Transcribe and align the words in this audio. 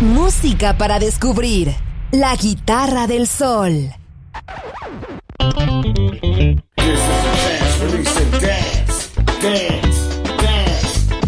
Música 0.00 0.78
para 0.78 0.98
descubrir. 0.98 1.76
La 2.10 2.34
guitarra 2.34 3.06
del 3.06 3.26
sol. 3.26 3.92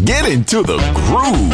Get 0.03 0.27
into 0.27 0.63
the 0.63 0.77
groove. 0.95 1.53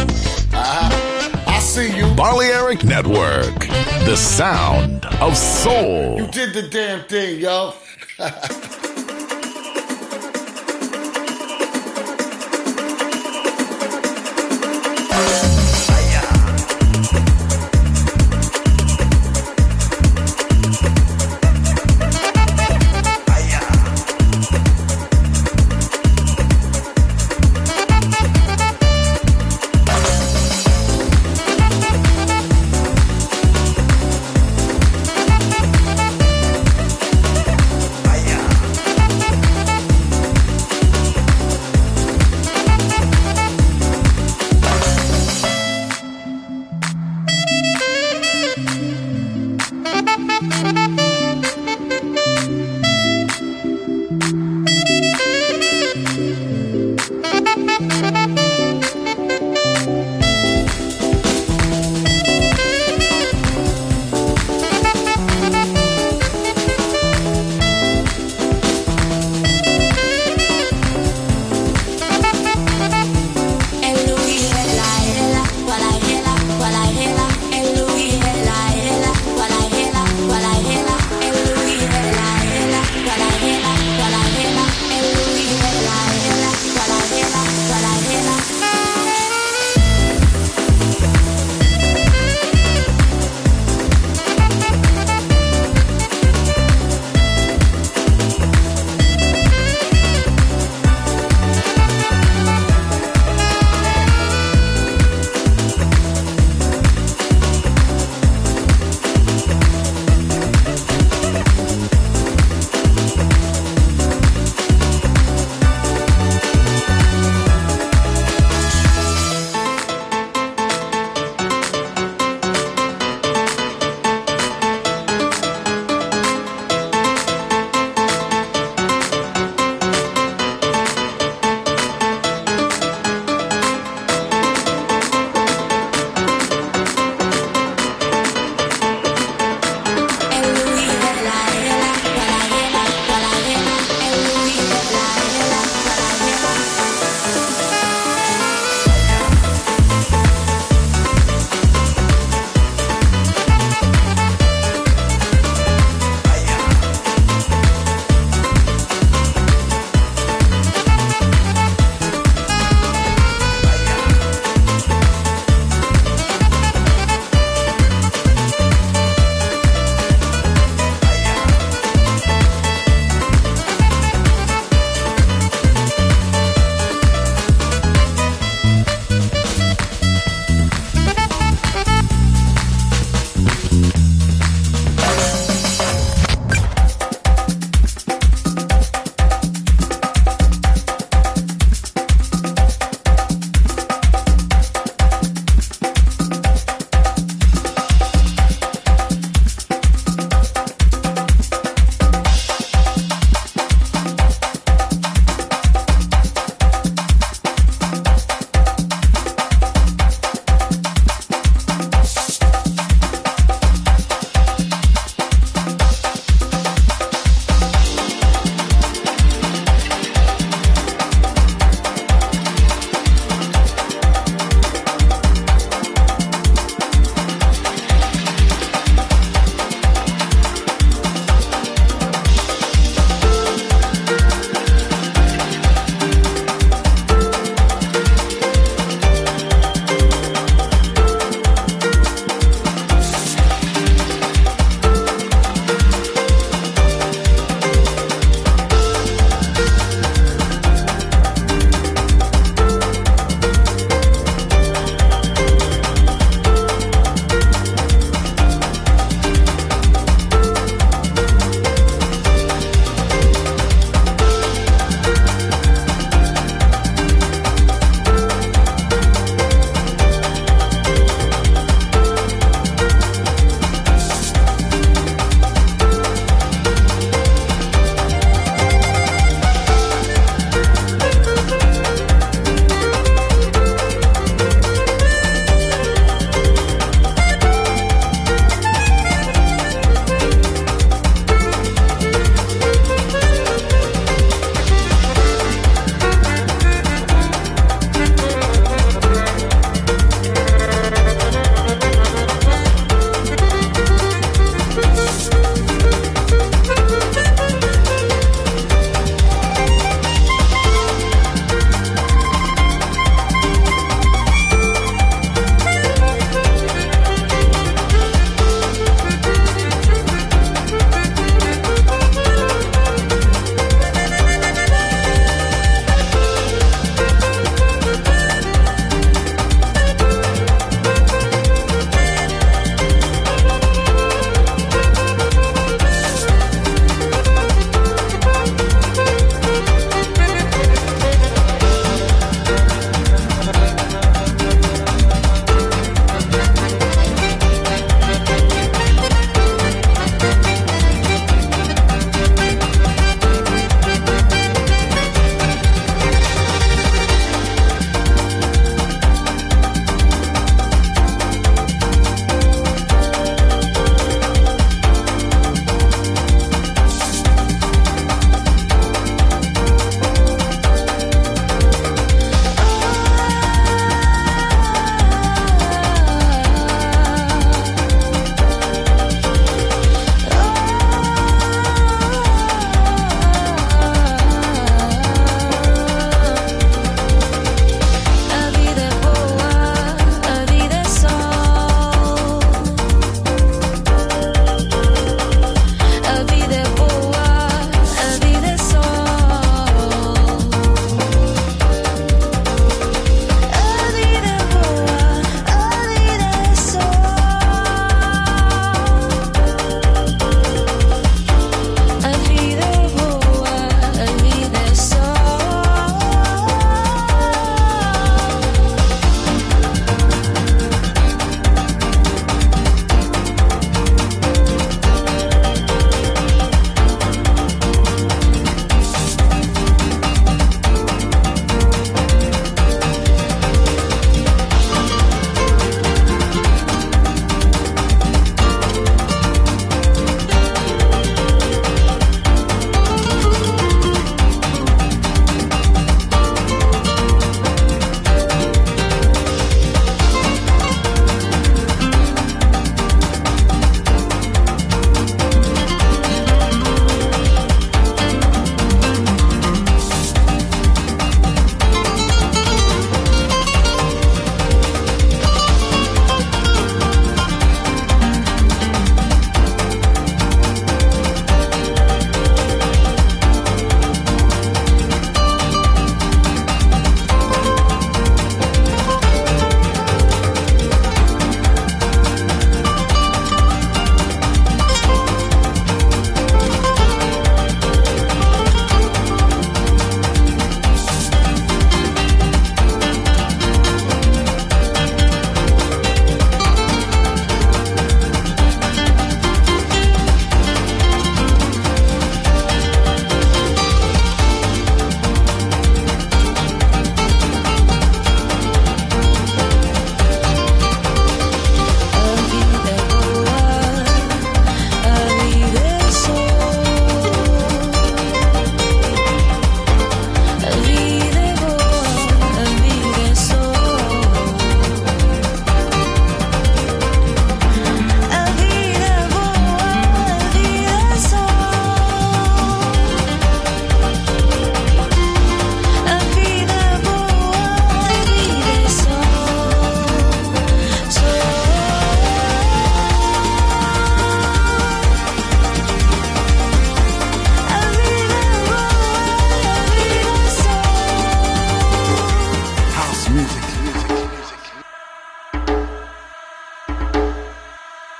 Uh-huh. 0.54 1.30
I 1.46 1.58
see 1.60 1.94
you. 1.94 2.06
Balearic 2.14 2.84
Network, 2.84 3.68
the 4.06 4.16
sound 4.16 5.04
of 5.20 5.36
soul. 5.36 6.16
You 6.16 6.26
did 6.28 6.54
the 6.54 6.68
damn 6.70 7.04
thing, 7.04 7.40
yo. 7.40 7.74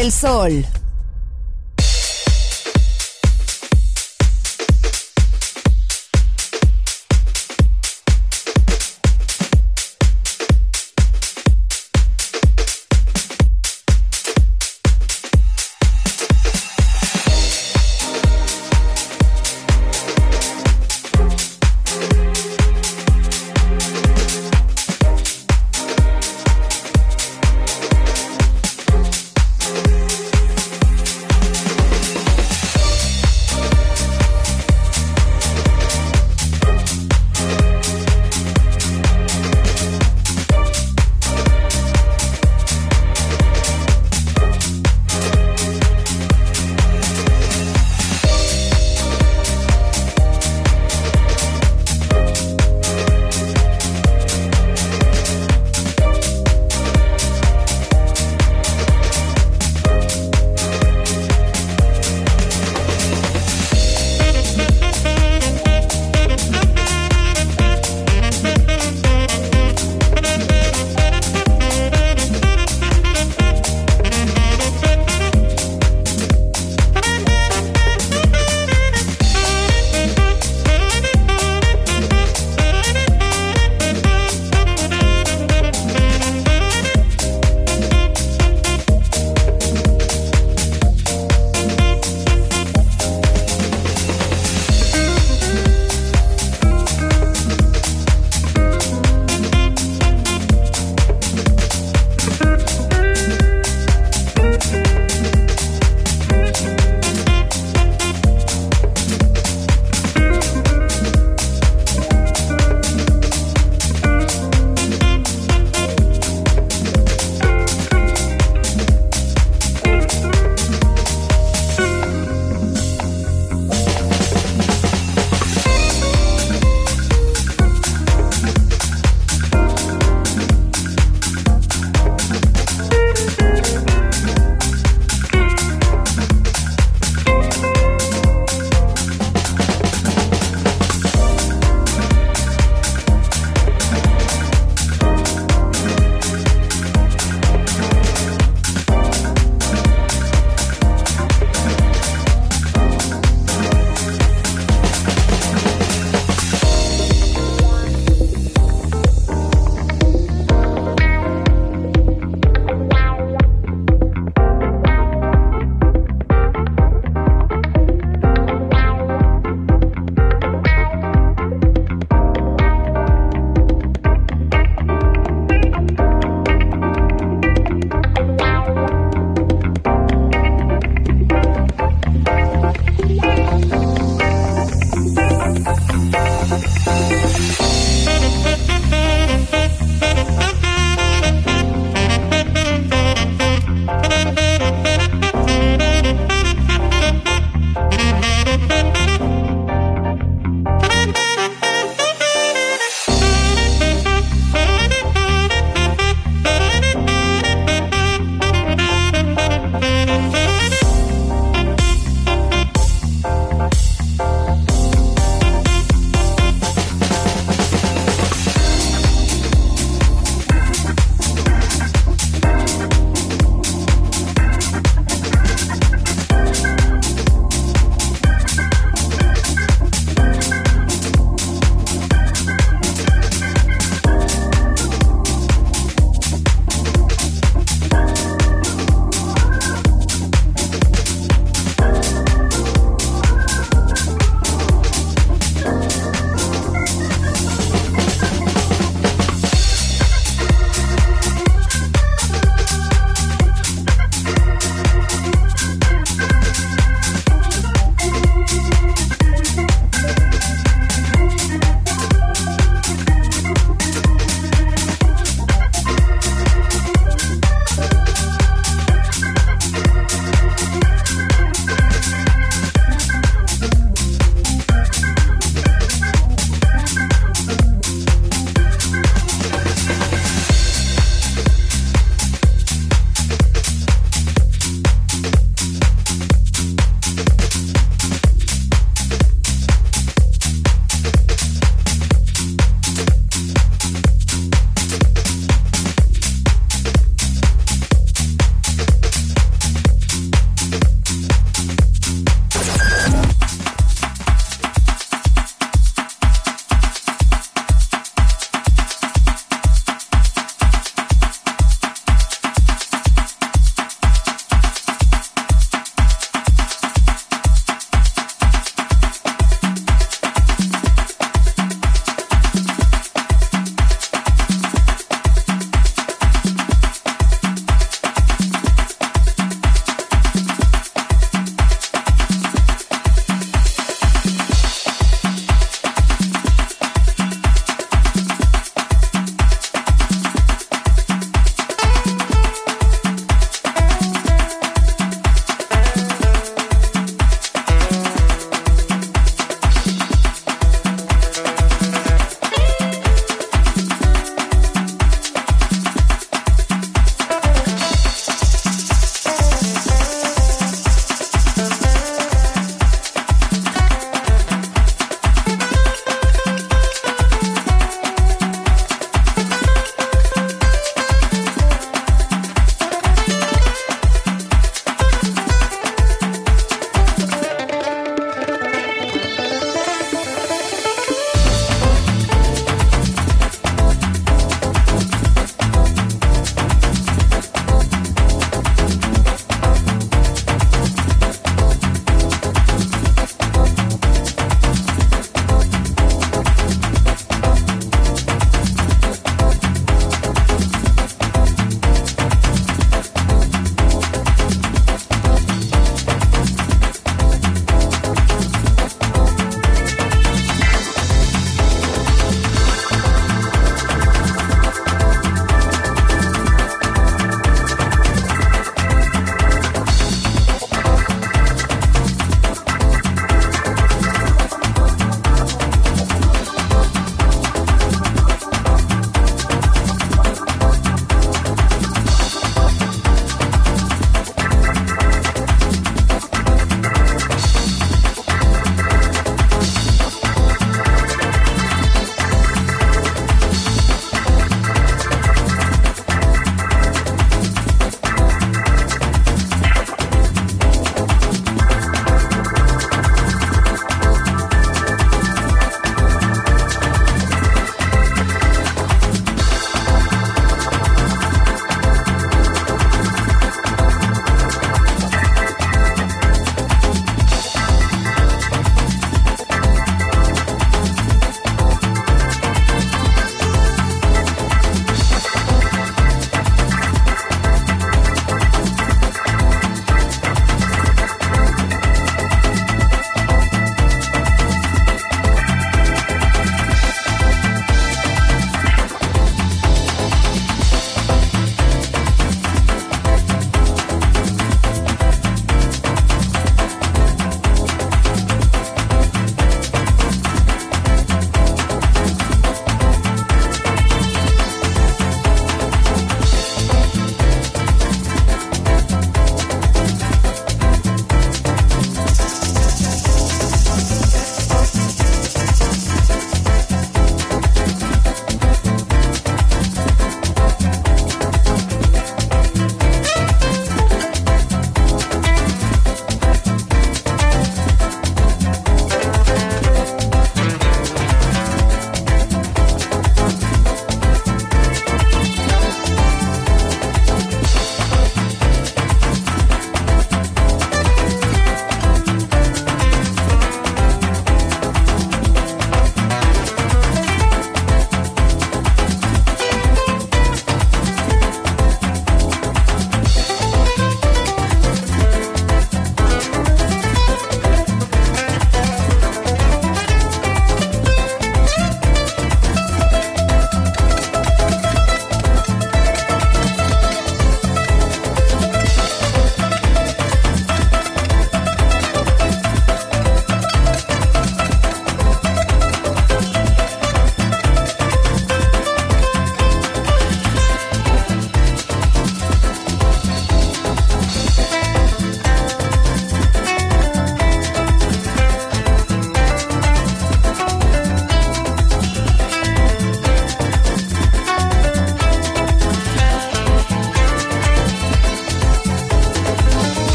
Del 0.00 0.12
sol. 0.12 0.79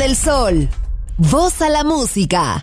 Del 0.00 0.16
sol. 0.16 0.68
Voz 1.18 1.60
a 1.60 1.68
la 1.68 1.84
música. 1.84 2.62